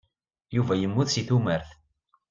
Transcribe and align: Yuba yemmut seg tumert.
Yuba 0.55 0.73
yemmut 0.75 1.09
seg 1.11 1.25
tumert. 1.27 1.69